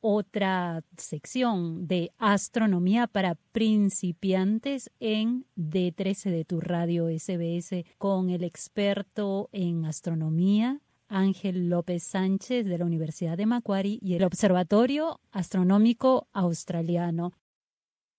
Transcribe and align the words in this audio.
otra 0.00 0.82
sección 0.96 1.86
de 1.86 2.12
astronomía 2.18 3.06
para 3.06 3.36
principiantes 3.52 4.90
en 5.00 5.46
D13 5.56 6.30
de 6.30 6.44
tu 6.44 6.60
radio 6.60 7.08
SBS 7.08 7.84
con 7.98 8.30
el 8.30 8.44
experto 8.44 9.48
en 9.52 9.84
astronomía 9.84 10.80
Ángel 11.08 11.68
López 11.68 12.02
Sánchez 12.02 12.66
de 12.66 12.78
la 12.78 12.84
Universidad 12.84 13.36
de 13.36 13.46
Macquarie 13.46 13.98
y 14.02 14.14
el 14.14 14.24
Observatorio 14.24 15.20
Astronómico 15.32 16.28
Australiano. 16.32 17.32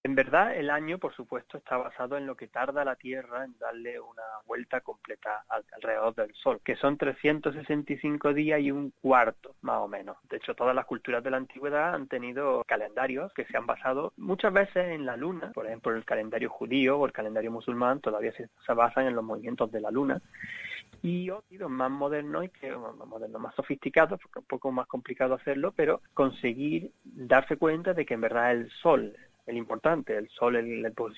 En 0.10 0.16
verdad, 0.16 0.56
el 0.56 0.72
año, 0.72 0.98
por 0.98 1.14
supuesto, 1.14 1.60
está 1.60 1.78
basado 1.78 2.18
en 2.18 2.26
lo 2.26 2.36
que 2.36 2.48
tarda 2.48 2.84
la 2.84 2.96
Tierra 2.96 3.46
en 3.46 3.56
darle 3.60 4.00
una 4.00 4.24
vuelta 4.48 4.82
completa 4.82 5.46
alrededor 5.48 6.16
del 6.16 6.34
Sol, 6.34 6.62
que 6.64 6.76
son 6.78 6.98
365 6.98 8.34
días 8.34 8.60
y 8.60 8.72
un 8.72 8.92
cuarto, 9.02 9.54
más 9.62 9.78
o 9.78 9.88
menos. 9.88 10.18
De 10.28 10.38
hecho, 10.38 10.56
todas 10.56 10.74
las 10.74 10.88
culturas 10.88 11.24
de 11.24 11.30
la 11.30 11.38
antigüedad 11.38 11.94
han 11.94 12.08
tenido 12.08 12.64
calendarios 12.66 13.32
que 13.36 13.46
se 13.46 13.56
han 13.56 13.68
basado 13.68 14.12
muchas 14.18 14.52
veces 14.52 14.88
en 14.88 15.06
la 15.06 15.16
Luna. 15.16 15.52
Por 15.54 15.68
ejemplo, 15.68 15.96
el 15.96 16.04
calendario 16.04 16.50
judío 16.50 16.98
o 16.98 17.06
el 17.06 17.14
calendario 17.14 17.52
musulmán 17.52 18.00
todavía 18.02 18.34
se, 18.34 18.74
basan 18.74 19.06
en 19.06 19.16
los 19.16 19.24
movimientos 19.24 19.72
de 19.72 19.80
la 19.80 19.92
Luna 19.92 20.20
y 21.04 21.30
otros 21.30 21.70
más 21.70 21.92
modernos 21.92 22.46
y 22.46 22.50
que 22.50 22.76
modernos, 22.76 23.40
más 23.40 23.54
sofisticados, 23.54 24.20
porque 24.20 24.40
es 24.40 24.44
un 24.44 24.48
poco 24.48 24.72
más 24.72 24.88
complicado 24.88 25.36
hacerlo, 25.36 25.72
pero 25.76 26.02
conseguir 26.16 26.92
darse 27.04 27.58
cuenta 27.58 27.94
de 27.94 28.08
que 28.08 28.16
en 28.16 28.22
verdad 28.22 28.52
el 28.52 28.72
sol 28.72 29.16
el 29.50 29.58
importante, 29.58 30.16
el 30.16 30.30
sol, 30.30 30.58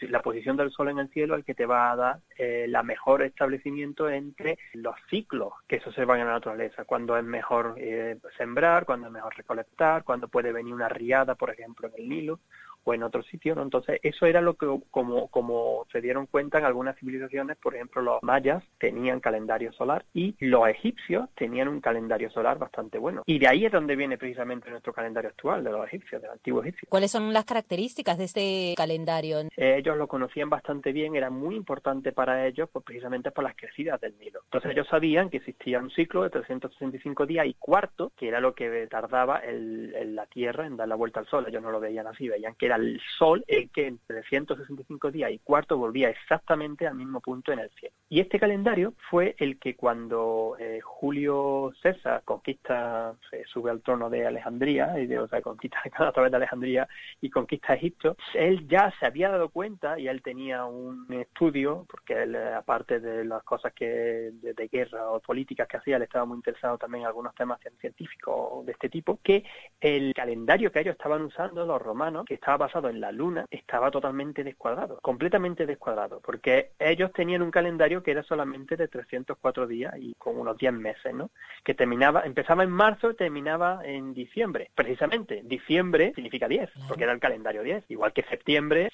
la 0.10 0.22
posición 0.22 0.58
del 0.58 0.72
sol 0.72 0.90
en 0.90 1.00
el 1.00 1.10
cielo, 1.10 1.36
el 1.36 1.44
que 1.44 1.54
te 1.54 1.66
va 1.66 1.92
a 1.92 1.96
dar 1.96 2.20
eh, 2.38 2.66
la 2.68 2.82
mejor 2.82 3.24
establecimiento 3.24 4.10
entre 4.10 4.58
los 4.74 4.96
ciclos 5.10 5.54
que 5.68 5.80
se 5.80 5.90
observan 5.90 6.20
en 6.22 6.28
la 6.28 6.34
naturaleza, 6.34 6.86
cuando 6.86 7.18
es 7.18 7.24
mejor 7.24 7.76
eh, 7.78 8.18
sembrar, 8.38 8.86
cuando 8.86 9.08
es 9.08 9.14
mejor 9.14 9.36
recolectar, 9.36 10.04
cuando 10.04 10.28
puede 10.28 10.52
venir 10.52 10.74
una 10.74 10.90
riada, 10.90 11.36
por 11.36 11.50
ejemplo, 11.50 11.90
en 11.90 11.94
el 12.04 12.10
Nilo, 12.10 12.40
o 12.84 12.94
en 12.94 13.04
otro 13.04 13.24
sitio, 13.24 13.56
¿no? 13.56 13.64
Entonces, 13.64 14.00
eso 14.04 14.26
era 14.26 14.42
lo 14.42 14.56
que, 14.56 14.68
como, 14.90 15.28
como 15.28 15.86
se 15.92 16.02
dieron 16.02 16.26
cuenta 16.26 16.60
en 16.60 16.66
algunas 16.66 16.98
civilizaciones, 16.98 17.58
por 17.58 17.76
ejemplo, 17.76 18.02
los 18.02 18.24
mayas 18.24 18.64
tenían 18.80 19.20
calendario 19.20 19.72
solar 19.74 20.06
y 20.14 20.36
los 20.40 20.68
egipcios 20.68 21.30
tenían 21.36 21.68
un 21.68 21.82
calendario 21.82 22.30
solar 22.32 22.58
bastante 22.58 22.98
bueno. 22.98 23.24
Y 23.26 23.40
de 23.40 23.48
ahí 23.48 23.66
es 23.66 23.72
donde 23.72 23.96
viene 23.96 24.18
precisamente 24.18 24.70
nuestro 24.70 24.94
calendario 24.94 25.30
actual, 25.30 25.64
de 25.64 25.72
los 25.72 25.86
egipcios, 25.86 26.22
del 26.22 26.32
antiguo 26.32 26.62
egipcio. 26.62 26.88
¿Cuáles 26.90 27.12
son 27.12 27.34
las 27.34 27.46
características 27.46 28.18
de 28.18 28.24
este 28.26 28.74
calendario? 28.76 29.40
Eh, 29.56 29.78
ellos 29.78 29.98
lo 29.98 30.08
conocían 30.08 30.50
bastante 30.50 30.92
bien, 30.92 31.16
era 31.16 31.30
muy 31.30 31.56
importante 31.56 32.12
para 32.12 32.48
ellos, 32.48 32.70
pues 32.72 32.84
precisamente 32.86 33.32
por 33.32 33.44
las 33.44 33.56
crecidas 33.56 34.00
del 34.02 34.18
Nilo. 34.18 34.42
Entonces, 34.46 34.72
ellos 34.72 34.88
sabían 34.90 35.30
que 35.30 35.38
existía 35.38 35.80
un 35.80 35.92
ciclo 35.92 36.24
de 36.24 36.30
365 36.30 37.26
días 37.26 37.46
y 37.46 37.54
cuarto, 37.54 38.12
que 38.18 38.28
era 38.28 38.40
lo 38.40 38.54
que 38.54 38.88
tardaba 38.88 39.38
el, 39.40 40.16
la 40.16 40.26
Tierra 40.26 40.66
en 40.66 40.78
dar 40.78 40.88
la 40.88 40.96
vuelta 40.96 41.20
al 41.20 41.28
Sol. 41.28 41.46
Ellos 41.48 41.62
no 41.62 41.72
lo 41.72 41.80
veían 41.80 42.08
así, 42.08 42.28
veían 42.28 42.56
que 42.56 42.71
el 42.76 43.02
Sol 43.18 43.44
el 43.48 43.70
que 43.70 43.88
en 43.88 44.00
365 44.08 45.12
días 45.12 45.32
y 45.32 45.40
cuarto 45.40 45.78
volvía 45.78 46.10
exactamente 46.10 46.88
al 46.88 46.96
mismo 46.96 47.20
punto 47.20 47.52
en 47.52 47.60
el 47.60 47.70
cielo. 47.72 47.96
Y 48.10 48.20
este 48.20 48.40
calendario 48.40 48.94
fue 49.10 49.36
el 49.38 49.60
que 49.60 49.76
cuando 49.76 50.56
eh, 50.60 50.80
Julio 50.82 51.72
César 51.82 52.22
conquista, 52.26 53.16
se 53.30 53.44
sube 53.46 53.72
al 53.72 53.82
trono 53.82 54.10
de 54.10 54.26
Alejandría, 54.26 55.00
y 55.00 55.08
de, 55.08 55.20
o 55.20 55.28
sea, 55.28 55.42
conquista 55.42 55.82
a 55.98 56.12
través 56.12 56.32
de 56.32 56.38
Alejandría 56.38 56.88
y 57.22 57.30
conquista 57.30 57.74
Egipto, 57.74 58.16
él 58.34 58.68
ya 58.68 58.94
se 59.00 59.06
había 59.06 59.30
dado 59.30 59.50
cuenta 59.50 60.00
y 60.00 60.08
él 60.08 60.22
tenía 60.22 60.66
un 60.66 61.12
estudio, 61.14 61.86
porque 61.90 62.24
él, 62.24 62.36
eh, 62.36 62.54
aparte 62.54 63.00
de 63.00 63.26
las 63.26 63.44
cosas 63.44 63.74
que 63.74 64.32
de, 64.34 64.54
de 64.54 64.68
guerra 64.68 65.10
o 65.12 65.20
políticas 65.20 65.68
que 65.68 65.78
hacía, 65.78 65.98
él 65.98 66.04
estaba 66.04 66.26
muy 66.26 66.38
interesado 66.38 66.78
también 66.78 67.04
en 67.04 67.08
algunos 67.08 67.34
temas 67.36 67.60
científicos 67.80 68.66
de 68.66 68.72
este 68.72 68.90
tipo, 68.90 69.20
que 69.24 69.44
el 69.80 70.14
calendario 70.14 70.72
que 70.72 70.80
ellos 70.80 70.94
estaban 70.94 71.22
usando, 71.24 71.66
los 71.66 71.82
romanos, 71.82 72.26
que 72.26 72.36
estaba 72.36 72.61
basado 72.62 72.90
en 72.90 73.02
la 73.02 73.12
luna, 73.12 73.46
estaba 73.50 73.92
totalmente 73.92 74.44
descuadrado, 74.44 75.00
completamente 75.02 75.66
descuadrado, 75.66 76.22
porque 76.22 76.72
ellos 76.80 77.12
tenían 77.12 77.42
un 77.42 77.52
calendario 77.52 78.04
que 78.04 78.12
era 78.12 78.24
solamente 78.24 78.78
de 78.78 78.88
304 78.88 79.68
días 79.68 79.94
y 79.98 80.14
con 80.16 80.38
unos 80.38 80.58
10 80.58 80.74
meses, 80.74 81.14
¿no? 81.14 81.32
Que 81.64 81.74
terminaba, 81.74 82.22
empezaba 82.22 82.64
en 82.64 82.70
marzo 82.70 83.12
y 83.12 83.16
terminaba 83.16 83.82
en 83.84 84.14
diciembre. 84.14 84.70
Precisamente, 84.76 85.42
diciembre 85.44 86.14
significa 86.16 86.48
10, 86.48 86.70
porque 86.88 87.04
era 87.04 87.14
el 87.14 87.20
calendario 87.20 87.64
10, 87.64 87.86
igual 87.90 88.14
que 88.14 88.24
septiembre, 88.24 88.90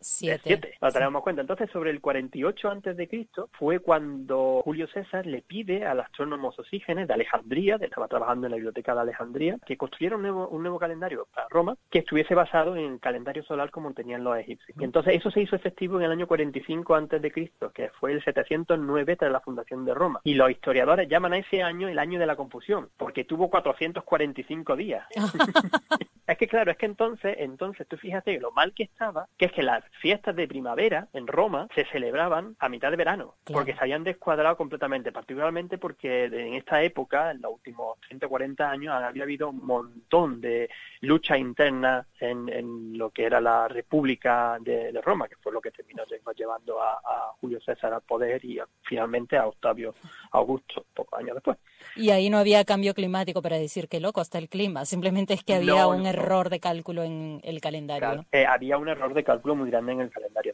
7. 0.00 0.78
Lo 0.80 0.90
tenemos 0.90 1.22
cuenta. 1.22 1.42
Entonces, 1.42 1.70
sobre 1.70 1.90
el 1.90 2.00
48 2.00 2.68
antes 2.68 2.96
de 2.96 3.08
Cristo 3.08 3.48
fue 3.52 3.78
cuando 3.78 4.60
Julio 4.64 4.88
César 4.88 5.26
le 5.26 5.42
pide 5.42 5.86
al 5.86 6.00
astrónomo 6.00 6.52
Sosígenes 6.52 7.06
de 7.06 7.14
Alejandría, 7.14 7.78
que 7.78 7.84
estaba 7.84 8.08
trabajando 8.08 8.46
en 8.46 8.50
la 8.50 8.56
biblioteca 8.56 8.94
de 8.94 9.00
Alejandría, 9.00 9.58
que 9.64 9.76
construyera 9.76 10.16
un 10.16 10.22
nuevo, 10.22 10.48
un 10.48 10.62
nuevo 10.62 10.78
calendario 10.78 11.28
para 11.32 11.48
Roma 11.48 11.76
que 11.90 12.00
estuviese 12.00 12.34
basado 12.34 12.76
en 12.76 12.98
calendario 13.12 13.42
solar 13.42 13.70
como 13.70 13.92
tenían 13.92 14.24
los 14.24 14.38
egipcios. 14.38 14.74
Y 14.80 14.84
entonces 14.84 15.14
eso 15.14 15.30
se 15.30 15.42
hizo 15.42 15.54
efectivo 15.54 15.98
en 15.98 16.06
el 16.06 16.12
año 16.12 16.26
45 16.26 16.94
antes 16.94 17.20
de 17.20 17.30
Cristo, 17.30 17.70
que 17.70 17.90
fue 18.00 18.12
el 18.12 18.24
709 18.24 19.16
tras 19.16 19.30
la 19.30 19.40
fundación 19.40 19.84
de 19.84 19.92
Roma. 19.92 20.20
Y 20.24 20.32
los 20.32 20.50
historiadores 20.50 21.08
llaman 21.08 21.34
a 21.34 21.38
ese 21.38 21.62
año 21.62 21.88
el 21.88 21.98
año 21.98 22.18
de 22.18 22.26
la 22.26 22.36
confusión, 22.36 22.88
porque 22.96 23.24
tuvo 23.24 23.50
445 23.50 24.76
días. 24.76 25.06
es 26.26 26.38
que 26.38 26.48
claro, 26.48 26.70
es 26.70 26.78
que 26.78 26.86
entonces, 26.86 27.36
entonces 27.38 27.86
tú 27.86 27.98
fíjate 27.98 28.40
lo 28.40 28.50
mal 28.52 28.72
que 28.72 28.84
estaba, 28.84 29.26
que 29.36 29.46
es 29.46 29.52
que 29.52 29.62
las 29.62 29.84
fiestas 30.00 30.34
de 30.34 30.48
primavera 30.48 31.08
en 31.12 31.26
Roma 31.26 31.68
se 31.74 31.84
celebraban 31.86 32.56
a 32.60 32.70
mitad 32.70 32.90
de 32.90 32.96
verano, 32.96 33.34
porque 33.44 33.74
se 33.74 33.80
habían 33.80 34.04
descuadrado 34.04 34.56
completamente, 34.56 35.12
particularmente 35.12 35.76
porque 35.76 36.24
en 36.24 36.54
esta 36.54 36.82
época, 36.82 37.30
en 37.30 37.42
los 37.42 37.52
últimos 37.52 37.98
140 38.08 38.70
años, 38.70 38.94
había 38.94 39.24
habido 39.24 39.50
un 39.50 39.66
montón 39.66 40.40
de 40.40 40.70
lucha 41.02 41.36
interna 41.36 42.06
en, 42.20 42.48
en 42.48 42.96
lo 43.02 43.10
que 43.10 43.24
era 43.24 43.40
la 43.40 43.66
República 43.66 44.56
de, 44.60 44.92
Roma, 45.02 45.26
que 45.26 45.34
fue 45.34 45.52
lo 45.52 45.60
que 45.60 45.72
terminó 45.72 46.04
llevando 46.36 46.80
a, 46.80 47.00
Julio 47.40 47.60
César 47.60 47.92
al 47.92 48.02
poder 48.02 48.44
y 48.44 48.60
finalmente 48.82 49.36
a 49.36 49.48
Octavio 49.48 49.92
Augusto 50.30 50.84
pocos 50.94 51.18
años 51.18 51.34
después. 51.34 51.58
Y 51.96 52.10
ahí 52.10 52.30
no 52.30 52.38
había 52.38 52.64
cambio 52.64 52.94
climático 52.94 53.42
para 53.42 53.58
decir 53.58 53.88
que 53.88 53.98
loco 53.98 54.20
está 54.20 54.38
el 54.38 54.48
clima, 54.48 54.84
simplemente 54.84 55.34
es 55.34 55.42
que 55.42 55.56
había 55.56 55.88
un 55.88 56.06
error 56.06 56.48
de 56.48 56.60
cálculo 56.60 57.02
en 57.02 57.40
el 57.42 57.60
calendario. 57.60 58.24
Eh, 58.30 58.46
había 58.46 58.78
un 58.78 58.88
error 58.88 59.12
de 59.12 59.24
cálculo 59.24 59.56
muy 59.56 59.70
grande 59.70 59.92
en 59.92 60.00
el 60.02 60.10
calendario. 60.10 60.51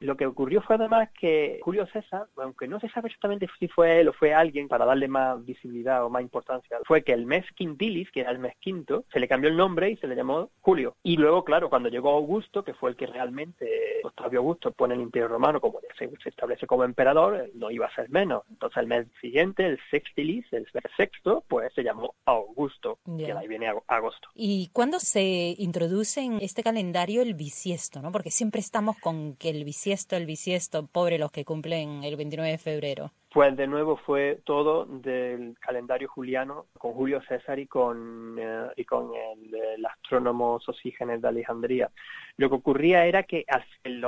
Lo 0.00 0.16
que 0.16 0.26
ocurrió 0.26 0.62
fue 0.62 0.76
además 0.76 1.10
que 1.18 1.60
Julio 1.62 1.86
César, 1.92 2.26
aunque 2.36 2.66
no 2.66 2.80
se 2.80 2.88
sabe 2.88 3.08
exactamente 3.08 3.46
si 3.58 3.68
fue 3.68 4.00
él 4.00 4.08
o 4.08 4.12
fue 4.12 4.34
alguien 4.34 4.68
para 4.68 4.84
darle 4.84 5.08
más 5.08 5.44
visibilidad 5.44 6.04
o 6.04 6.10
más 6.10 6.22
importancia, 6.22 6.78
fue 6.84 7.02
que 7.02 7.12
el 7.12 7.26
mes 7.26 7.44
quintilis, 7.54 8.10
que 8.10 8.20
era 8.20 8.30
el 8.30 8.38
mes 8.38 8.56
quinto, 8.58 9.04
se 9.12 9.20
le 9.20 9.28
cambió 9.28 9.50
el 9.50 9.56
nombre 9.56 9.90
y 9.90 9.96
se 9.96 10.06
le 10.06 10.16
llamó 10.16 10.50
Julio. 10.60 10.96
Y 11.02 11.16
luego, 11.16 11.44
claro, 11.44 11.70
cuando 11.70 11.88
llegó 11.88 12.10
Augusto, 12.10 12.64
que 12.64 12.74
fue 12.74 12.90
el 12.90 12.96
que 12.96 13.06
realmente 13.06 14.00
Octavio 14.02 14.40
Augusto 14.40 14.72
pone 14.72 14.94
el 14.94 15.00
Imperio 15.00 15.28
Romano 15.28 15.60
como 15.60 15.80
se, 15.98 16.10
establece 16.28 16.66
como 16.66 16.84
emperador, 16.84 17.50
no 17.54 17.70
iba 17.70 17.86
a 17.86 17.94
ser 17.94 18.08
menos. 18.10 18.42
Entonces 18.50 18.78
el 18.78 18.86
mes 18.86 19.06
siguiente, 19.20 19.66
el 19.66 19.78
sextilis, 19.90 20.46
el 20.52 20.66
sexto, 20.96 21.44
pues 21.48 21.72
se 21.74 21.82
llamó 21.82 22.14
Augusto, 22.24 22.98
que 23.18 23.32
ahí 23.32 23.48
viene 23.48 23.72
agosto. 23.86 24.28
¿Y 24.34 24.70
cuándo 24.72 24.98
se 24.98 25.54
introduce 25.58 26.20
en 26.20 26.38
este 26.40 26.62
calendario 26.62 27.22
el 27.22 27.34
bisiesto? 27.34 28.00
¿no? 28.02 28.12
Porque 28.12 28.30
siempre 28.30 28.60
estamos 28.60 28.98
con 28.98 29.36
que 29.36 29.50
el 29.50 29.64
bisiesto, 29.64 29.89
el 30.16 30.26
bisiesto, 30.26 30.86
pobre 30.86 31.18
los 31.18 31.30
que 31.30 31.44
cumplen 31.44 32.04
el 32.04 32.16
29 32.16 32.52
de 32.52 32.58
febrero. 32.58 33.10
Pues 33.32 33.56
de 33.56 33.66
nuevo 33.66 33.96
fue 33.96 34.40
todo 34.44 34.86
del 34.86 35.56
calendario 35.60 36.08
juliano 36.08 36.66
con 36.78 36.92
Julio 36.94 37.20
César 37.28 37.58
y 37.58 37.66
con, 37.66 38.36
eh, 38.38 38.68
y 38.76 38.84
con 38.84 39.10
el, 39.14 39.86
astrónomo 39.86 40.60
Sosígenes 40.60 41.22
de 41.22 41.28
Alejandría. 41.28 41.90
Lo 42.36 42.48
que 42.48 42.56
ocurría 42.56 43.06
era 43.06 43.22
que 43.22 43.44
el, 43.84 44.04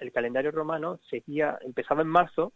el 0.00 0.12
calendario 0.12 0.50
romano 0.50 1.00
seguía, 1.08 1.58
empezaba 1.62 2.02
en 2.02 2.08
marzo, 2.08 2.52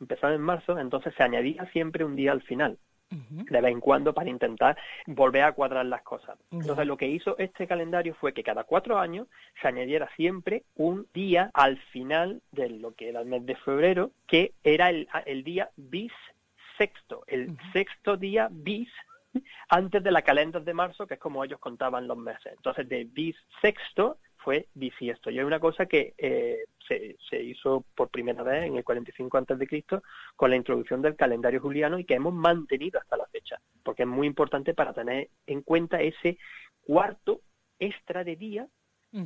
empezaba 0.00 0.34
en 0.34 0.42
marzo, 0.42 0.78
entonces 0.78 1.14
se 1.16 1.22
añadía 1.22 1.68
siempre 1.72 2.04
un 2.04 2.16
día 2.16 2.32
al 2.32 2.42
final 2.42 2.78
de 3.10 3.60
vez 3.60 3.72
en 3.72 3.80
cuando 3.80 4.12
para 4.12 4.30
intentar 4.30 4.76
volver 5.06 5.42
a 5.42 5.52
cuadrar 5.52 5.86
las 5.86 6.02
cosas. 6.02 6.36
Entonces 6.50 6.86
lo 6.86 6.96
que 6.96 7.08
hizo 7.08 7.38
este 7.38 7.66
calendario 7.66 8.14
fue 8.14 8.32
que 8.32 8.42
cada 8.42 8.64
cuatro 8.64 8.98
años 8.98 9.28
se 9.60 9.68
añadiera 9.68 10.08
siempre 10.16 10.64
un 10.74 11.06
día 11.14 11.50
al 11.54 11.78
final 11.92 12.42
de 12.52 12.70
lo 12.70 12.94
que 12.94 13.08
era 13.08 13.20
el 13.20 13.26
mes 13.26 13.46
de 13.46 13.56
febrero, 13.56 14.10
que 14.26 14.52
era 14.64 14.90
el, 14.90 15.08
el 15.26 15.44
día 15.44 15.70
bis 15.76 16.12
sexto, 16.78 17.24
el 17.26 17.56
sexto 17.72 18.16
día 18.16 18.48
bis 18.50 18.90
antes 19.68 20.02
de 20.02 20.10
la 20.10 20.22
calenda 20.22 20.60
de 20.60 20.74
marzo, 20.74 21.06
que 21.06 21.14
es 21.14 21.20
como 21.20 21.44
ellos 21.44 21.60
contaban 21.60 22.06
los 22.06 22.18
meses. 22.18 22.52
Entonces 22.56 22.88
de 22.88 23.04
bis 23.04 23.36
sexto 23.60 24.18
fue 24.36 24.68
bisiesto. 24.74 25.30
Y 25.30 25.38
es 25.38 25.44
una 25.44 25.58
cosa 25.58 25.86
que 25.86 26.14
eh, 26.18 26.64
se, 26.86 27.16
se, 27.28 27.42
hizo 27.42 27.84
por 27.96 28.10
primera 28.10 28.42
vez 28.42 28.64
en 28.66 28.76
el 28.76 28.84
45 28.84 29.38
antes 29.38 29.58
de 29.58 29.66
Cristo 29.66 30.02
con 30.36 30.50
la 30.50 30.56
introducción 30.56 31.02
del 31.02 31.16
calendario 31.16 31.60
juliano 31.60 31.98
y 31.98 32.04
que 32.04 32.14
hemos 32.14 32.32
mantenido 32.32 33.00
hasta 33.00 33.16
la 33.16 33.26
fecha, 33.26 33.60
porque 33.82 34.02
es 34.02 34.08
muy 34.08 34.26
importante 34.26 34.72
para 34.72 34.92
tener 34.92 35.30
en 35.46 35.62
cuenta 35.62 36.00
ese 36.00 36.38
cuarto 36.82 37.40
extra 37.78 38.24
de 38.24 38.36
día 38.36 38.68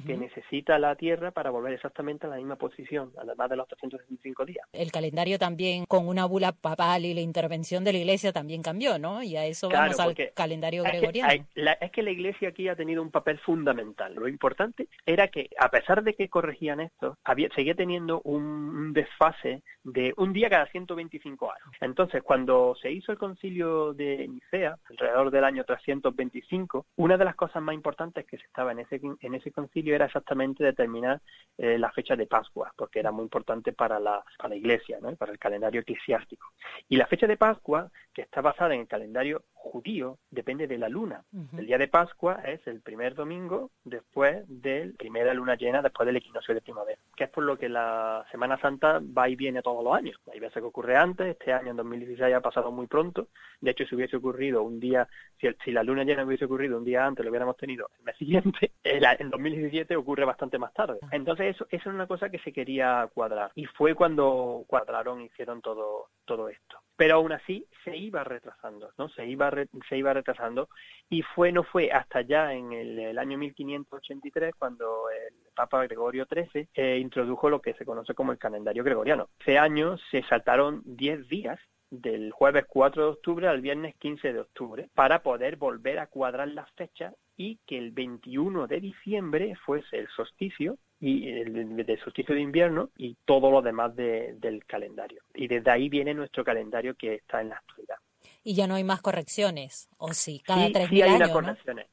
que 0.06 0.16
necesita 0.16 0.78
la 0.78 0.94
Tierra 0.94 1.30
para 1.30 1.50
volver 1.50 1.72
exactamente 1.72 2.26
a 2.26 2.30
la 2.30 2.36
misma 2.36 2.56
posición, 2.56 3.12
además 3.18 3.50
de 3.50 3.56
los 3.56 3.68
365 3.68 4.44
días. 4.44 4.66
El 4.72 4.92
calendario 4.92 5.38
también, 5.38 5.84
con 5.86 6.06
una 6.06 6.26
bula 6.26 6.52
papal 6.52 7.04
y 7.04 7.14
la 7.14 7.20
intervención 7.20 7.84
de 7.84 7.92
la 7.92 7.98
Iglesia, 7.98 8.32
también 8.32 8.62
cambió, 8.62 8.98
¿no? 8.98 9.22
Y 9.22 9.36
a 9.36 9.46
eso 9.46 9.68
vamos 9.68 9.98
al 9.98 10.14
calendario 10.34 10.82
gregoriano. 10.84 11.32
Es 11.32 11.40
que, 11.54 11.60
la, 11.60 11.72
es 11.72 11.90
que 11.90 12.02
la 12.02 12.10
Iglesia 12.10 12.50
aquí 12.50 12.68
ha 12.68 12.76
tenido 12.76 13.02
un 13.02 13.10
papel 13.10 13.38
fundamental. 13.38 14.14
Lo 14.14 14.28
importante 14.28 14.88
era 15.06 15.28
que, 15.28 15.50
a 15.58 15.70
pesar 15.70 16.02
de 16.02 16.14
que 16.14 16.28
corregían 16.28 16.80
esto, 16.80 17.18
había, 17.24 17.48
seguía 17.54 17.74
teniendo 17.74 18.20
un 18.22 18.92
desfase 18.92 19.62
de 19.82 20.12
un 20.16 20.32
día 20.32 20.50
cada 20.50 20.66
125 20.66 21.50
años. 21.50 21.76
Entonces, 21.80 22.22
cuando 22.22 22.76
se 22.80 22.92
hizo 22.92 23.12
el 23.12 23.18
concilio 23.18 23.92
de 23.94 24.28
Nicea, 24.28 24.76
alrededor 24.88 25.30
del 25.30 25.44
año 25.44 25.64
325, 25.64 26.86
una 26.96 27.16
de 27.16 27.24
las 27.24 27.34
cosas 27.34 27.62
más 27.62 27.74
importantes 27.74 28.26
que 28.26 28.36
se 28.36 28.44
estaba 28.44 28.72
en 28.72 28.80
ese, 28.80 29.00
en 29.20 29.34
ese 29.34 29.50
concilio 29.50 29.79
era 29.88 30.06
exactamente 30.06 30.64
determinar 30.64 31.20
eh, 31.62 31.78
la 31.78 31.92
fecha 31.92 32.16
de 32.16 32.26
Pascua, 32.26 32.72
porque 32.74 33.00
era 33.00 33.12
muy 33.12 33.24
importante 33.24 33.74
para 33.74 34.00
la, 34.00 34.24
para 34.38 34.48
la 34.48 34.56
Iglesia, 34.56 34.98
¿no? 35.02 35.14
para 35.16 35.30
el 35.32 35.38
calendario 35.38 35.82
eclesiástico. 35.82 36.48
Y 36.88 36.96
la 36.96 37.06
fecha 37.06 37.26
de 37.26 37.36
Pascua, 37.36 37.90
que 38.14 38.22
está 38.22 38.40
basada 38.40 38.74
en 38.74 38.80
el 38.80 38.88
calendario 38.88 39.44
judío, 39.52 40.18
depende 40.30 40.66
de 40.66 40.78
la 40.78 40.88
luna. 40.88 41.22
El 41.56 41.66
día 41.66 41.76
de 41.76 41.86
Pascua 41.86 42.40
es 42.46 42.66
el 42.66 42.80
primer 42.80 43.14
domingo 43.14 43.70
después 43.84 44.42
de 44.48 44.86
la 44.86 44.92
primera 44.96 45.34
luna 45.34 45.54
llena, 45.54 45.82
después 45.82 46.06
del 46.06 46.16
equinoccio 46.16 46.54
de 46.54 46.62
primavera, 46.62 46.98
que 47.14 47.24
es 47.24 47.30
por 47.30 47.44
lo 47.44 47.58
que 47.58 47.68
la 47.68 48.24
Semana 48.30 48.58
Santa 48.58 49.00
va 49.00 49.28
y 49.28 49.36
viene 49.36 49.60
todos 49.60 49.84
los 49.84 49.94
años. 49.94 50.18
Hay 50.32 50.40
veces 50.40 50.62
que 50.62 50.66
ocurre 50.66 50.96
antes, 50.96 51.26
este 51.26 51.52
año 51.52 51.72
en 51.72 51.76
2016 51.76 52.34
ha 52.34 52.40
pasado 52.40 52.72
muy 52.72 52.86
pronto. 52.86 53.28
De 53.60 53.72
hecho, 53.72 53.84
si 53.84 53.94
hubiese 53.94 54.16
ocurrido 54.16 54.62
un 54.62 54.80
día, 54.80 55.06
si, 55.38 55.46
si 55.62 55.72
la 55.72 55.82
luna 55.82 56.04
llena 56.04 56.24
hubiese 56.24 56.46
ocurrido 56.46 56.78
un 56.78 56.84
día 56.84 57.04
antes, 57.04 57.22
lo 57.22 57.30
hubiéramos 57.30 57.58
tenido 57.58 57.90
el 57.98 58.04
mes 58.04 58.16
siguiente, 58.16 58.72
en 58.82 59.30
2016 59.30 59.69
ocurre 59.96 60.24
bastante 60.24 60.58
más 60.58 60.72
tarde. 60.72 60.98
Entonces 61.10 61.54
eso, 61.54 61.66
eso 61.70 61.88
es 61.90 61.94
una 61.94 62.06
cosa 62.06 62.30
que 62.30 62.38
se 62.38 62.52
quería 62.52 63.08
cuadrar 63.12 63.50
y 63.54 63.64
fue 63.66 63.94
cuando 63.94 64.64
cuadraron 64.66 65.20
hicieron 65.22 65.60
todo, 65.60 66.08
todo 66.24 66.48
esto. 66.48 66.78
Pero 66.96 67.16
aún 67.16 67.32
así 67.32 67.66
se 67.84 67.96
iba 67.96 68.24
retrasando, 68.24 68.92
¿no? 68.98 69.08
Se 69.08 69.26
iba, 69.26 69.50
se 69.88 69.96
iba 69.96 70.12
retrasando 70.12 70.68
y 71.08 71.22
fue, 71.22 71.50
no 71.50 71.62
fue 71.64 71.90
hasta 71.90 72.20
ya 72.20 72.52
en 72.52 72.72
el, 72.72 73.18
año 73.18 73.38
1583 73.38 74.54
cuando 74.58 75.08
el 75.10 75.34
Papa 75.54 75.82
Gregorio 75.84 76.26
XIII 76.26 76.68
eh, 76.74 76.98
introdujo 76.98 77.48
lo 77.48 77.60
que 77.60 77.74
se 77.74 77.84
conoce 77.84 78.14
como 78.14 78.32
el 78.32 78.38
calendario 78.38 78.84
gregoriano. 78.84 79.28
Ese 79.40 79.58
año 79.58 79.96
se 80.10 80.22
saltaron 80.24 80.82
10 80.84 81.28
días 81.28 81.58
del 81.90 82.30
jueves 82.30 82.64
4 82.68 83.02
de 83.02 83.08
octubre 83.10 83.48
al 83.48 83.60
viernes 83.60 83.94
15 83.96 84.32
de 84.32 84.40
octubre 84.40 84.88
para 84.94 85.22
poder 85.22 85.56
volver 85.56 85.98
a 85.98 86.06
cuadrar 86.06 86.48
las 86.48 86.70
fechas 86.72 87.14
y 87.36 87.58
que 87.66 87.78
el 87.78 87.90
21 87.90 88.66
de 88.66 88.80
diciembre 88.80 89.54
fuese 89.64 89.98
el 89.98 90.08
solsticio 90.08 90.78
y 91.00 91.28
el, 91.28 91.98
solsticio 92.04 92.34
de 92.34 92.42
invierno 92.42 92.90
y 92.96 93.16
todo 93.24 93.50
lo 93.50 93.62
demás 93.62 93.96
del 93.96 94.64
calendario. 94.66 95.22
Y 95.34 95.48
desde 95.48 95.70
ahí 95.70 95.88
viene 95.88 96.14
nuestro 96.14 96.44
calendario 96.44 96.94
que 96.94 97.14
está 97.14 97.40
en 97.40 97.48
la 97.48 97.56
actualidad. 97.56 97.96
Y 98.44 98.54
ya 98.54 98.66
no 98.66 98.74
hay 98.74 98.84
más 98.84 99.00
correcciones, 99.00 99.88
o 99.96 100.12
sí, 100.12 100.42
cada 100.44 100.70
tres 100.70 100.88
sí 100.88 101.02
hay 101.02 101.10
años, 101.10 101.30
correcciones. 101.30 101.86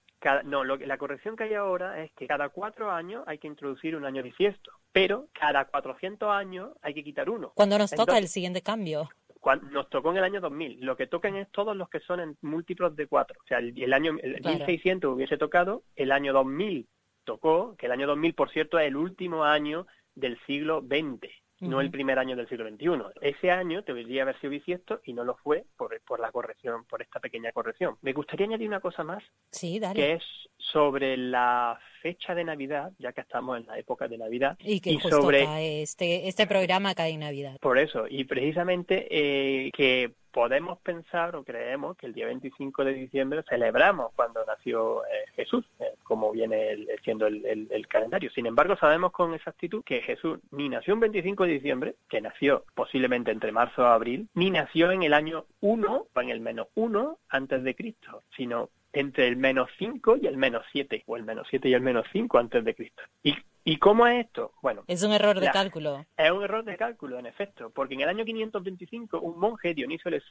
¿no? 0.43 0.63
lo, 0.63 0.75
la 0.77 0.97
corrección 0.97 1.35
que 1.35 1.45
hay 1.45 1.53
ahora 1.53 2.03
es 2.03 2.11
que 2.13 2.27
cada 2.27 2.49
cuatro 2.49 2.91
años 2.91 3.23
hay 3.27 3.37
que 3.37 3.47
introducir 3.47 3.95
un 3.95 4.05
año 4.05 4.23
bisiesto, 4.23 4.71
pero 4.91 5.27
cada 5.33 5.65
400 5.65 6.29
años 6.29 6.71
hay 6.81 6.93
que 6.93 7.03
quitar 7.03 7.29
uno. 7.29 7.51
¿Cuándo 7.55 7.77
nos 7.77 7.91
toca 7.91 8.17
el 8.17 8.27
siguiente 8.27 8.61
cambio? 8.61 9.09
Nos 9.55 9.89
tocó 9.89 10.11
en 10.11 10.17
el 10.17 10.23
año 10.23 10.41
2000. 10.41 10.81
Lo 10.81 10.95
que 10.97 11.07
tocan 11.07 11.35
es 11.35 11.49
todos 11.51 11.75
los 11.75 11.89
que 11.89 11.99
son 11.99 12.19
en 12.19 12.37
múltiplos 12.41 12.95
de 12.95 13.07
cuatro. 13.07 13.39
O 13.43 13.47
sea, 13.47 13.59
el, 13.59 13.93
año 13.93 14.15
el 14.21 14.41
1600 14.43 15.13
hubiese 15.13 15.37
tocado, 15.37 15.83
el 15.95 16.11
año 16.11 16.33
2000 16.33 16.87
tocó, 17.23 17.75
que 17.77 17.87
el 17.87 17.91
año 17.91 18.07
2000, 18.07 18.33
por 18.33 18.49
cierto, 18.51 18.79
es 18.79 18.87
el 18.87 18.95
último 18.95 19.43
año 19.43 19.87
del 20.15 20.39
siglo 20.45 20.81
XX 20.81 21.29
no 21.59 21.81
el 21.81 21.91
primer 21.91 22.19
año 22.19 22.35
del 22.35 22.47
siglo 22.47 22.69
XXI. 22.69 23.19
Ese 23.21 23.51
año 23.51 23.81
debería 23.81 24.23
haber 24.23 24.39
sido 24.39 24.51
bisiesto 24.51 25.01
y 25.03 25.13
no 25.13 25.23
lo 25.23 25.35
fue 25.37 25.65
por, 25.77 25.99
por 26.01 26.19
la 26.19 26.31
corrección, 26.31 26.85
por 26.85 27.01
esta 27.01 27.19
pequeña 27.19 27.51
corrección. 27.51 27.97
Me 28.01 28.13
gustaría 28.13 28.45
añadir 28.45 28.67
una 28.67 28.79
cosa 28.79 29.03
más, 29.03 29.23
sí, 29.51 29.79
dale. 29.79 29.95
que 29.95 30.13
es 30.13 30.23
sobre 30.57 31.17
la 31.17 31.79
fecha 32.01 32.35
de 32.35 32.43
Navidad, 32.43 32.91
ya 32.99 33.11
que 33.13 33.21
estamos 33.21 33.57
en 33.59 33.65
la 33.65 33.77
época 33.79 34.07
de 34.07 34.17
Navidad. 34.17 34.57
Y 34.59 34.79
que 34.79 34.99
sobre 34.99 35.81
este, 35.81 36.27
este 36.27 36.47
programa 36.47 36.93
cae 36.95 37.11
en 37.11 37.21
Navidad. 37.21 37.57
Por 37.59 37.77
eso, 37.77 38.05
y 38.09 38.23
precisamente 38.25 39.07
eh, 39.09 39.71
que 39.71 40.13
podemos 40.37 40.77
pensar 40.81 41.35
o 41.35 41.43
creemos 41.43 41.97
que 41.97 42.05
el 42.05 42.13
día 42.13 42.27
25 42.27 42.85
de 42.85 42.93
diciembre 42.93 43.43
celebramos 43.49 44.11
cuando 44.15 44.45
nació 44.45 45.03
eh, 45.05 45.25
Jesús, 45.35 45.65
eh, 45.79 45.95
como 46.03 46.31
viene 46.31 46.77
siendo 47.03 47.25
el, 47.25 47.87
calendario. 47.89 48.29
Sin 48.29 48.45
embargo, 48.45 48.77
sabemos 48.77 49.11
con 49.13 49.33
exactitud 49.33 49.83
que 49.83 50.03
Jesús 50.03 50.37
ni 50.51 50.69
nació 50.69 50.93
el 50.93 50.99
25 50.99 51.43
de 51.43 51.53
diciembre, 51.53 51.95
que 52.07 52.21
nació 52.21 52.65
posiblemente 52.75 53.31
entre 53.31 53.51
marzo 53.51 53.81
y 53.81 53.85
abril, 53.85 54.29
ni 54.35 54.51
nació 54.51 54.91
en 54.91 55.01
el 55.01 55.15
año 55.15 55.45
1 55.61 56.05
o 56.13 56.21
en 56.21 56.29
el 56.29 56.39
menos 56.39 56.67
1 56.75 57.17
antes 57.29 57.63
de 57.63 57.73
Cristo, 57.73 58.21
sino 58.35 58.69
entre 58.99 59.27
el 59.27 59.37
menos 59.37 59.69
5 59.77 60.17
y 60.21 60.27
el 60.27 60.37
menos 60.37 60.65
7, 60.71 61.03
o 61.05 61.17
el 61.17 61.23
menos 61.23 61.47
7 61.49 61.69
y 61.69 61.73
el 61.73 61.81
menos 61.81 62.05
5 62.11 62.37
antes 62.37 62.63
de 62.63 62.75
Cristo. 62.75 63.03
Y 63.23 63.35
¿Y 63.69 63.79
cómo 63.79 64.07
es 64.07 64.25
esto? 64.25 64.53
Bueno, 64.61 64.85
es 64.87 65.03
un 65.03 65.11
error 65.11 65.41
de 65.41 65.51
cálculo. 65.51 66.05
Es 66.15 66.31
un 66.31 66.41
error 66.41 66.63
de 66.63 66.77
cálculo, 66.77 67.19
en 67.19 67.25
efecto, 67.25 67.69
porque 67.69 67.95
en 67.95 67.99
el 67.99 68.07
año 68.07 68.23
525 68.23 69.19
un 69.19 69.37
monje, 69.37 69.73
Dionisio 69.73 70.09
el 70.09 70.23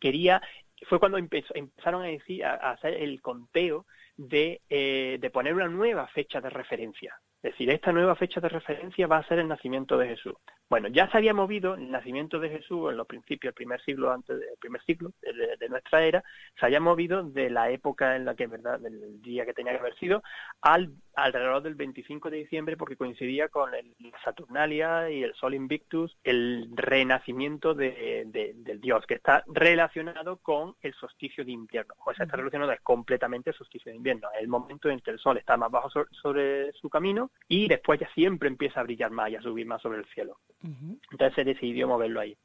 quería, 0.00 0.42
fue 0.88 0.98
cuando 0.98 1.16
empezaron 1.16 2.02
a, 2.02 2.06
decir, 2.06 2.44
a, 2.44 2.72
hacer 2.72 2.94
el 2.94 3.22
conteo 3.22 3.86
de, 4.16 4.60
eh, 4.68 5.18
de 5.20 5.30
poner 5.30 5.54
una 5.54 5.68
nueva 5.68 6.08
fecha 6.08 6.40
de 6.40 6.50
referencia. 6.50 7.14
Es 7.44 7.50
decir, 7.50 7.68
esta 7.68 7.92
nueva 7.92 8.16
fecha 8.16 8.40
de 8.40 8.48
referencia 8.48 9.06
va 9.06 9.18
a 9.18 9.28
ser 9.28 9.38
el 9.38 9.46
nacimiento 9.46 9.98
de 9.98 10.08
Jesús. 10.08 10.32
Bueno, 10.70 10.88
ya 10.88 11.10
se 11.10 11.18
había 11.18 11.34
movido 11.34 11.74
el 11.74 11.90
nacimiento 11.90 12.40
de 12.40 12.48
Jesús 12.48 12.90
en 12.90 12.96
los 12.96 13.06
principios, 13.06 13.50
el 13.50 13.54
primer 13.54 13.82
siglo 13.82 14.10
antes 14.10 14.40
del 14.40 14.56
primer 14.58 14.82
siglo 14.84 15.12
de, 15.20 15.68
nuestra 15.68 16.02
era, 16.04 16.24
se 16.58 16.64
había 16.64 16.80
movido 16.80 17.22
de 17.22 17.50
la 17.50 17.68
época 17.68 18.16
en 18.16 18.24
la 18.24 18.34
que, 18.34 18.46
verdad, 18.46 18.80
del 18.80 19.20
día 19.20 19.44
que 19.44 19.52
tenía 19.52 19.74
que 19.74 19.80
haber 19.80 19.94
sido, 19.96 20.22
al 20.64 20.90
alrededor 21.14 21.62
del 21.62 21.74
25 21.74 22.30
de 22.30 22.38
diciembre, 22.38 22.76
porque 22.76 22.96
coincidía 22.96 23.48
con 23.48 23.72
el 23.74 23.94
Saturnalia 24.24 25.10
y 25.10 25.22
el 25.22 25.34
Sol 25.34 25.54
Invictus, 25.54 26.16
el 26.24 26.70
renacimiento 26.74 27.74
de, 27.74 28.24
del 28.56 28.80
Dios, 28.80 29.04
que 29.06 29.14
está 29.14 29.44
relacionado 29.46 30.38
con 30.38 30.74
el 30.80 30.94
solsticio 30.94 31.44
de 31.44 31.52
invierno. 31.52 31.94
O 32.04 32.14
sea, 32.14 32.24
está 32.24 32.38
relacionado 32.38 32.72
completamente 32.82 33.50
el 33.50 33.56
solsticio 33.56 33.92
de 33.92 33.96
invierno, 33.96 34.28
el 34.40 34.48
momento 34.48 34.88
en 34.88 35.00
que 35.00 35.10
el 35.10 35.18
Sol 35.18 35.36
está 35.36 35.56
más 35.58 35.70
bajo 35.70 35.90
sobre 36.10 36.72
su 36.72 36.88
camino 36.88 37.30
y 37.46 37.68
después 37.68 38.00
ya 38.00 38.08
siempre 38.14 38.48
empieza 38.48 38.80
a 38.80 38.84
brillar 38.84 39.10
más 39.10 39.30
y 39.30 39.36
a 39.36 39.42
subir 39.42 39.66
más 39.66 39.82
sobre 39.82 39.98
el 39.98 40.06
cielo. 40.06 40.38
Entonces 40.62 41.34
se 41.34 41.44
decidió 41.44 41.86
moverlo 41.86 42.20
ahí. 42.20 42.36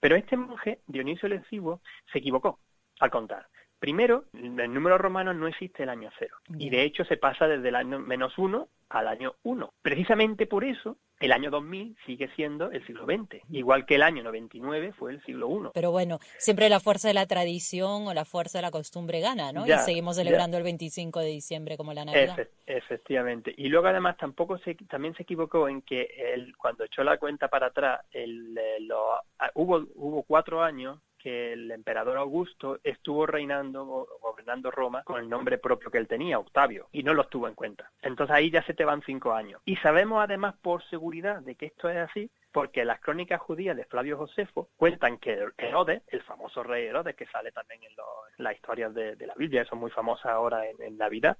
Pero 0.00 0.16
este 0.16 0.36
monje, 0.36 0.80
Dionisio 0.86 1.28
el 1.28 1.42
se 1.48 2.18
equivocó 2.18 2.58
al 2.98 3.10
contar. 3.10 3.46
Primero, 3.78 4.24
en 4.32 4.58
el 4.58 4.72
número 4.72 4.98
romano 4.98 5.34
no 5.34 5.46
existe 5.46 5.82
el 5.82 5.90
año 5.90 6.10
cero. 6.18 6.36
Y 6.58 6.70
de 6.70 6.82
hecho 6.82 7.04
se 7.04 7.16
pasa 7.16 7.46
desde 7.46 7.68
el 7.68 7.74
año 7.74 7.98
menos 7.98 8.38
uno 8.38 8.68
al 8.88 9.08
año 9.08 9.34
uno. 9.42 9.72
Precisamente 9.82 10.46
por 10.46 10.64
eso 10.64 10.96
el 11.18 11.32
año 11.32 11.50
2000 11.50 11.96
sigue 12.04 12.28
siendo 12.36 12.70
el 12.70 12.86
siglo 12.86 13.06
XX, 13.06 13.42
igual 13.50 13.86
que 13.86 13.94
el 13.94 14.02
año 14.02 14.22
99 14.22 14.92
fue 14.92 15.12
el 15.12 15.22
siglo 15.24 15.48
I. 15.50 15.70
Pero 15.72 15.90
bueno, 15.90 16.18
siempre 16.38 16.68
la 16.68 16.78
fuerza 16.78 17.08
de 17.08 17.14
la 17.14 17.26
tradición 17.26 18.06
o 18.06 18.14
la 18.14 18.24
fuerza 18.24 18.58
de 18.58 18.62
la 18.62 18.70
costumbre 18.70 19.20
gana, 19.20 19.50
¿no? 19.52 19.66
y 19.66 19.72
seguimos 19.78 20.16
celebrando 20.16 20.58
el 20.58 20.62
25 20.62 21.20
de 21.20 21.28
diciembre 21.28 21.76
como 21.76 21.94
la 21.94 22.04
Navidad. 22.04 22.48
efectivamente. 22.66 23.54
Y 23.56 23.68
luego 23.68 23.86
además 23.88 24.16
tampoco 24.18 24.58
se, 24.58 24.74
también 24.74 25.14
se 25.14 25.22
equivocó 25.22 25.68
en 25.68 25.82
que 25.82 26.08
él, 26.34 26.54
cuando 26.56 26.84
echó 26.84 27.02
la 27.02 27.18
cuenta 27.18 27.48
para 27.48 27.68
atrás, 27.68 28.00
el, 28.12 28.56
eh, 28.58 28.80
lo, 28.80 29.14
ah, 29.14 29.50
hubo, 29.54 29.86
hubo 29.94 30.22
cuatro 30.22 30.62
años 30.62 30.98
que 31.26 31.54
el 31.54 31.72
emperador 31.72 32.18
Augusto 32.18 32.78
estuvo 32.84 33.26
reinando, 33.26 34.06
gobernando 34.22 34.70
Roma 34.70 35.02
con 35.02 35.18
el 35.18 35.28
nombre 35.28 35.58
propio 35.58 35.90
que 35.90 35.98
él 35.98 36.06
tenía, 36.06 36.38
Octavio, 36.38 36.86
y 36.92 37.02
no 37.02 37.14
lo 37.14 37.26
tuvo 37.26 37.48
en 37.48 37.56
cuenta. 37.56 37.90
Entonces 38.00 38.32
ahí 38.32 38.48
ya 38.48 38.62
se 38.62 38.74
te 38.74 38.84
van 38.84 39.02
cinco 39.02 39.32
años. 39.32 39.60
Y 39.64 39.74
sabemos 39.78 40.22
además 40.22 40.54
por 40.62 40.88
seguridad 40.88 41.42
de 41.42 41.56
que 41.56 41.66
esto 41.66 41.90
es 41.90 41.96
así, 41.96 42.30
porque 42.52 42.84
las 42.84 43.00
crónicas 43.00 43.40
judías 43.40 43.76
de 43.76 43.86
Flavio 43.86 44.16
Josefo 44.16 44.68
cuentan 44.76 45.18
que 45.18 45.48
Herodes, 45.58 46.02
el 46.06 46.22
famoso 46.22 46.62
rey 46.62 46.86
Herodes, 46.86 47.16
que 47.16 47.26
sale 47.26 47.50
también 47.50 47.82
en, 47.82 47.90
las 48.36 48.54
historias 48.54 48.94
de, 48.94 49.16
la 49.26 49.34
Biblia, 49.34 49.64
son 49.64 49.80
muy 49.80 49.90
famosas 49.90 50.26
ahora 50.26 50.62
en, 50.78 50.96
Navidad, 50.96 51.38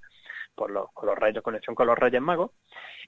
por 0.53 0.69
los, 0.69 0.91
con 0.91 1.07
los 1.07 1.17
reyes, 1.17 1.41
conexión 1.41 1.77
con 1.77 1.87
los 1.87 1.97
reyes 1.97 2.21
magos, 2.21 2.51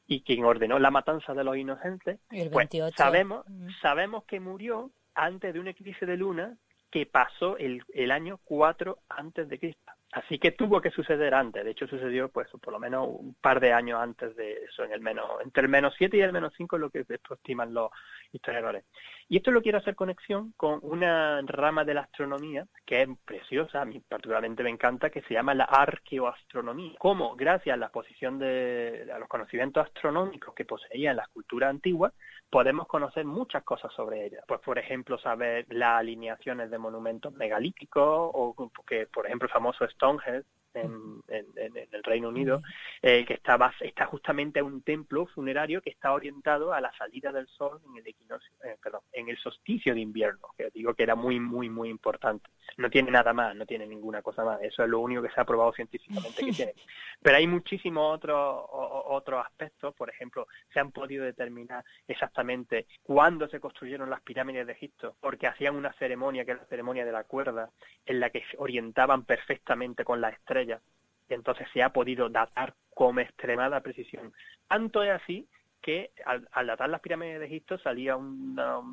y 0.07 0.21
quien 0.21 0.45
ordenó 0.45 0.79
la 0.79 0.91
matanza 0.91 1.33
de 1.33 1.43
los 1.43 1.57
inocentes, 1.57 2.21
pues 2.53 2.69
sabemos, 2.95 3.45
sabemos 3.81 4.23
que 4.23 4.39
murió 4.39 4.91
antes 5.13 5.53
de 5.53 5.59
un 5.59 5.67
eclipse 5.67 6.05
de 6.05 6.15
luna 6.15 6.57
que 6.91 7.05
pasó 7.05 7.57
el, 7.57 7.83
el 7.93 8.11
año 8.11 8.39
4 8.45 8.99
antes 9.09 9.47
de 9.49 9.59
Cristo. 9.59 9.91
Así 10.11 10.39
que 10.39 10.51
tuvo 10.51 10.81
que 10.81 10.89
suceder 10.89 11.35
antes. 11.35 11.63
De 11.63 11.71
hecho, 11.71 11.87
sucedió 11.87 12.29
pues 12.29 12.47
por 12.61 12.73
lo 12.73 12.79
menos 12.79 13.07
un 13.07 13.35
par 13.35 13.59
de 13.59 13.73
años 13.73 13.99
antes 14.01 14.35
de 14.35 14.53
eso, 14.63 14.83
en 14.83 14.91
el 14.91 15.01
menos, 15.01 15.25
entre 15.43 15.63
el 15.63 15.69
menos 15.69 15.93
7 15.97 16.17
y 16.17 16.21
el 16.21 16.33
menos 16.33 16.53
5 16.57 16.75
es 16.75 16.79
lo 16.79 16.89
que 16.89 17.05
estiman 17.07 17.73
los 17.73 17.91
historiadores. 18.31 18.85
Y 19.27 19.37
esto 19.37 19.51
lo 19.51 19.61
quiero 19.61 19.77
hacer 19.77 19.95
conexión 19.95 20.53
con 20.57 20.79
una 20.81 21.41
rama 21.43 21.83
de 21.85 21.93
la 21.93 22.01
astronomía 22.01 22.65
que 22.85 23.03
es 23.03 23.09
preciosa, 23.23 23.81
a 23.81 23.85
mí 23.85 23.99
particularmente 23.99 24.63
me 24.63 24.71
encanta, 24.71 25.11
que 25.11 25.21
se 25.21 25.35
llama 25.35 25.53
la 25.53 25.65
arqueoastronomía. 25.65 26.95
Cómo, 26.97 27.35
gracias 27.35 27.75
a 27.75 27.77
la 27.77 27.87
exposición 27.87 28.39
de 28.39 29.07
a 29.13 29.19
los 29.19 29.27
conocimientos 29.27 29.85
astronómicos 29.85 30.55
que 30.55 30.65
poseían 30.65 31.17
las 31.17 31.27
culturas 31.29 31.69
antiguas, 31.69 32.13
podemos 32.49 32.87
conocer 32.87 33.25
muchas 33.25 33.63
cosas 33.63 33.93
sobre 33.93 34.25
ellas. 34.25 34.43
Pues, 34.47 34.59
por 34.61 34.79
ejemplo, 34.79 35.19
saber 35.19 35.67
las 35.69 35.99
alineaciones 35.99 36.71
de 36.71 36.79
monumentos 36.79 37.33
megalíticos 37.33 38.31
o 38.33 38.71
que, 38.87 39.05
por 39.05 39.27
ejemplo, 39.27 39.45
el 39.45 39.53
famoso 39.53 39.85
Stonehenge 39.99 40.45
en, 40.73 41.21
el 41.27 42.03
Reino 42.03 42.29
Unido, 42.29 42.61
eh, 43.01 43.25
que 43.25 43.33
está, 43.33 43.57
está 43.81 44.05
justamente 44.05 44.61
un 44.61 44.81
templo 44.81 45.25
funerario 45.27 45.81
que 45.81 45.89
está 45.89 46.13
orientado 46.13 46.73
a 46.73 46.81
la 46.81 46.91
salida 46.97 47.31
del 47.31 47.47
sol 47.47 47.79
en 47.89 47.97
el 47.97 48.07
equinoccio, 48.07 48.51
eh, 48.63 48.75
perdón, 48.81 49.01
en 49.13 49.29
el 49.29 49.37
solsticio 49.37 49.93
de 49.93 50.01
invierno, 50.01 50.47
que 50.57 50.69
digo 50.73 50.93
que 50.93 51.03
era 51.03 51.15
muy, 51.15 51.39
muy, 51.39 51.69
muy 51.69 51.89
importante. 51.89 52.49
No 52.77 52.89
tiene 52.89 53.11
nada 53.11 53.33
más, 53.33 53.55
no 53.55 53.65
tiene 53.65 53.87
ninguna 53.87 54.21
cosa 54.21 54.43
más. 54.43 54.61
Eso 54.61 54.83
es 54.83 54.89
lo 54.89 54.99
único 54.99 55.21
que 55.21 55.31
se 55.31 55.41
ha 55.41 55.45
probado 55.45 55.73
científicamente 55.73 56.45
que 56.45 56.51
tiene. 56.51 56.73
Pero 57.21 57.37
hay 57.37 57.47
muchísimos 57.47 58.15
otros 58.15 58.65
otros 58.69 59.45
aspectos, 59.45 59.93
por 59.95 60.09
ejemplo, 60.09 60.47
se 60.73 60.79
han 60.79 60.91
podido 60.91 61.25
determinar 61.25 61.83
exactamente 62.07 62.87
cuándo 63.03 63.47
se 63.47 63.59
construyeron 63.59 64.09
las 64.09 64.21
pirámides 64.21 64.67
de 64.67 64.73
Egipto, 64.73 65.15
porque 65.19 65.47
hacían 65.47 65.75
una 65.75 65.93
ceremonia 65.93 66.45
que 66.45 66.51
es 66.51 66.57
la 66.57 66.65
ceremonia 66.65 67.05
de 67.05 67.11
la 67.11 67.23
cuerda, 67.23 67.69
en 68.05 68.19
la 68.19 68.29
que 68.29 68.43
se 68.49 68.57
orientaban 68.57 69.25
perfectamente 69.25 70.03
con 70.03 70.21
las 70.21 70.33
estrellas 70.59 70.81
y 71.29 71.33
entonces 71.33 71.67
se 71.73 71.83
ha 71.83 71.89
podido 71.89 72.29
datar 72.29 72.73
con 72.93 73.19
extremada 73.19 73.81
precisión. 73.81 74.33
Tanto 74.67 75.03
es 75.03 75.11
así 75.11 75.47
que 75.81 76.11
al, 76.25 76.67
datar 76.67 76.89
las 76.89 77.01
pirámides 77.01 77.39
de 77.39 77.45
Egipto 77.45 77.77
salía 77.77 78.15
unos 78.15 78.83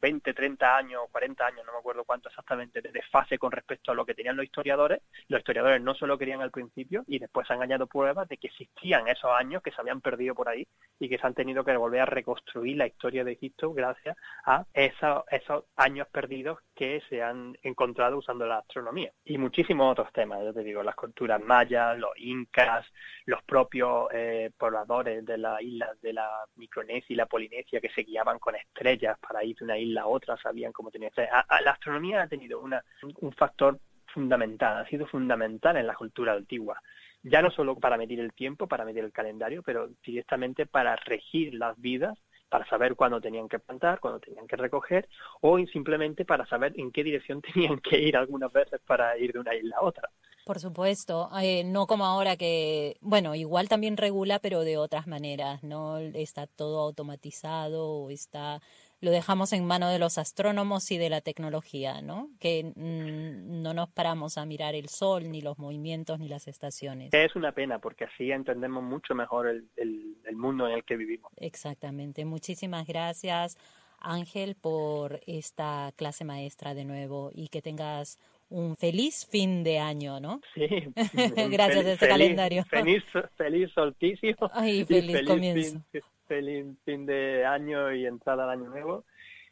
20, 0.00 0.34
30 0.34 0.76
años, 0.76 1.02
40 1.10 1.46
años, 1.46 1.66
no 1.66 1.72
me 1.72 1.78
acuerdo 1.78 2.04
cuánto 2.04 2.28
exactamente, 2.28 2.80
de 2.80 2.90
desfase 2.90 3.38
con 3.38 3.52
respecto 3.52 3.92
a 3.92 3.94
lo 3.94 4.04
que 4.04 4.14
tenían 4.14 4.36
los 4.36 4.44
historiadores. 4.44 5.00
Los 5.28 5.40
historiadores 5.40 5.80
no 5.80 5.94
se 5.94 6.06
lo 6.06 6.18
querían 6.18 6.40
al 6.40 6.50
principio 6.50 7.04
y 7.06 7.18
después 7.18 7.50
han 7.50 7.62
añadido 7.62 7.86
pruebas 7.86 8.28
de 8.28 8.36
que 8.36 8.48
existían 8.48 9.08
esos 9.08 9.30
años 9.30 9.62
que 9.62 9.70
se 9.70 9.80
habían 9.80 10.00
perdido 10.00 10.34
por 10.34 10.48
ahí 10.48 10.66
y 10.98 11.08
que 11.08 11.18
se 11.18 11.26
han 11.26 11.34
tenido 11.34 11.64
que 11.64 11.76
volver 11.76 12.00
a 12.00 12.06
reconstruir 12.06 12.76
la 12.76 12.86
historia 12.86 13.24
de 13.24 13.32
Egipto 13.32 13.72
gracias 13.72 14.16
a 14.44 14.64
esos, 14.72 15.24
esos 15.30 15.64
años 15.76 16.08
perdidos 16.08 16.58
que 16.74 17.02
se 17.08 17.22
han 17.22 17.56
encontrado 17.62 18.18
usando 18.18 18.46
la 18.46 18.58
astronomía. 18.58 19.12
Y 19.24 19.38
muchísimos 19.38 19.92
otros 19.92 20.12
temas, 20.12 20.42
yo 20.42 20.52
te 20.52 20.62
digo, 20.62 20.82
las 20.82 20.94
culturas 20.94 21.40
mayas, 21.42 21.98
los 21.98 22.12
incas, 22.16 22.86
los 23.26 23.42
propios 23.44 24.08
eh, 24.12 24.50
pobladores 24.56 25.24
de 25.24 25.38
la 25.38 25.60
isla 25.62 25.83
de 26.00 26.12
la 26.12 26.28
Micronesia 26.56 27.12
y 27.12 27.16
la 27.16 27.26
Polinesia 27.26 27.80
que 27.80 27.90
se 27.90 28.02
guiaban 28.02 28.38
con 28.38 28.54
estrellas 28.54 29.18
para 29.18 29.44
ir 29.44 29.56
de 29.56 29.64
una 29.64 29.78
isla 29.78 30.02
a 30.02 30.06
otra, 30.06 30.36
sabían 30.36 30.72
cómo 30.72 30.90
tenía 30.90 31.08
estrellas. 31.08 31.44
la 31.64 31.70
astronomía 31.70 32.22
ha 32.22 32.28
tenido 32.28 32.60
una, 32.60 32.84
un 33.20 33.32
factor 33.32 33.78
fundamental, 34.12 34.78
ha 34.78 34.88
sido 34.88 35.06
fundamental 35.06 35.76
en 35.76 35.86
la 35.86 35.94
cultura 35.94 36.32
antigua. 36.32 36.80
Ya 37.22 37.40
no 37.40 37.50
solo 37.50 37.76
para 37.76 37.96
medir 37.96 38.20
el 38.20 38.32
tiempo, 38.32 38.66
para 38.66 38.84
medir 38.84 39.02
el 39.02 39.12
calendario, 39.12 39.62
pero 39.62 39.88
directamente 40.04 40.66
para 40.66 40.94
regir 40.96 41.54
las 41.54 41.80
vidas 41.80 42.18
para 42.54 42.66
saber 42.66 42.94
cuándo 42.94 43.20
tenían 43.20 43.48
que 43.48 43.58
plantar, 43.58 43.98
cuándo 43.98 44.20
tenían 44.20 44.46
que 44.46 44.54
recoger, 44.54 45.08
o 45.40 45.58
simplemente 45.66 46.24
para 46.24 46.46
saber 46.46 46.72
en 46.76 46.92
qué 46.92 47.02
dirección 47.02 47.42
tenían 47.54 47.80
que 47.80 47.98
ir 47.98 48.16
algunas 48.16 48.52
veces 48.52 48.80
para 48.86 49.18
ir 49.18 49.32
de 49.32 49.40
una 49.40 49.56
isla 49.56 49.76
a 49.76 49.82
otra. 49.82 50.08
Por 50.44 50.60
supuesto, 50.60 51.30
eh, 51.40 51.64
no 51.64 51.86
como 51.86 52.04
ahora 52.04 52.36
que, 52.36 52.96
bueno, 53.00 53.34
igual 53.34 53.68
también 53.68 53.96
regula, 53.96 54.38
pero 54.38 54.60
de 54.60 54.76
otras 54.76 55.06
maneras, 55.06 55.62
¿no? 55.62 55.98
Está 55.98 56.46
todo 56.46 56.80
automatizado 56.80 57.88
o 57.88 58.10
está 58.10 58.60
lo 59.00 59.10
dejamos 59.10 59.52
en 59.52 59.66
manos 59.66 59.92
de 59.92 59.98
los 59.98 60.16
astrónomos 60.16 60.90
y 60.90 60.98
de 60.98 61.10
la 61.10 61.20
tecnología, 61.20 62.00
¿no? 62.00 62.30
Que 62.40 62.64
mm, 62.74 63.62
no 63.62 63.74
nos 63.74 63.90
paramos 63.90 64.38
a 64.38 64.46
mirar 64.46 64.74
el 64.74 64.88
sol, 64.88 65.30
ni 65.30 65.42
los 65.42 65.58
movimientos, 65.58 66.18
ni 66.18 66.28
las 66.28 66.48
estaciones. 66.48 67.12
Es 67.12 67.36
una 67.36 67.52
pena, 67.52 67.78
porque 67.78 68.04
así 68.04 68.30
entendemos 68.30 68.82
mucho 68.82 69.14
mejor 69.14 69.46
el, 69.48 69.68
el 69.76 70.36
mundo 70.36 70.66
en 70.66 70.74
el 70.74 70.84
que 70.84 70.96
vivimos. 70.96 71.30
Exactamente. 71.36 72.24
Muchísimas 72.24 72.86
gracias, 72.86 73.58
Ángel, 73.98 74.54
por 74.54 75.20
esta 75.26 75.92
clase 75.96 76.24
maestra 76.24 76.74
de 76.74 76.84
nuevo 76.84 77.30
y 77.34 77.48
que 77.48 77.62
tengas 77.62 78.18
un 78.54 78.76
feliz 78.76 79.26
fin 79.28 79.64
de 79.64 79.80
año, 79.80 80.20
¿no? 80.20 80.40
Sí. 80.54 80.66
Gracias 81.50 81.84
a 81.84 81.92
este 81.92 82.08
calendario. 82.08 82.64
Feliz, 82.66 83.02
feliz 83.36 83.70
solsticio. 83.74 84.36
Ay, 84.52 84.84
feliz, 84.84 85.26
comienzo. 85.26 85.80
feliz 86.28 86.66
fin 86.84 87.04
de 87.04 87.44
año 87.44 87.92
y 87.92 88.06
entrada 88.06 88.44
al 88.44 88.50
año 88.50 88.70
nuevo. 88.70 89.04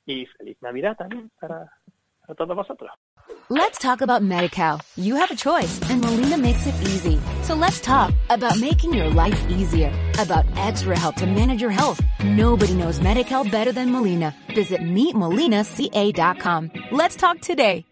Y 0.07 0.27
feliz 0.27 0.57
Navidad 0.61 0.97
también 0.97 1.31
para, 1.41 1.71
para 2.21 2.35
todos 2.35 2.57
vosotros. 2.57 2.91
Let's 3.49 3.79
talk 3.79 4.01
about 4.01 4.23
MediCal. 4.23 4.81
You 4.97 5.17
have 5.17 5.31
a 5.31 5.37
choice 5.37 5.81
and 5.91 6.01
Molina 6.01 6.39
makes 6.39 6.67
it 6.67 6.75
easy. 6.83 7.21
So 7.43 7.55
let's 7.55 7.81
talk 7.81 8.13
about 8.31 8.59
making 8.59 8.95
your 8.95 9.11
life 9.11 9.39
easier, 9.51 9.93
about 10.19 10.45
extra 10.57 10.99
help 10.99 11.17
to 11.17 11.27
manage 11.27 11.61
your 11.61 11.71
health. 11.71 12.01
Nobody 12.25 12.75
knows 12.75 13.01
MediCal 13.01 13.51
better 13.51 13.73
than 13.73 13.91
Molina. 13.93 14.35
Visit 14.55 14.81
meetmolinaca.com. 14.81 16.71
Let's 16.91 17.17
talk 17.17 17.41
today. 17.41 17.85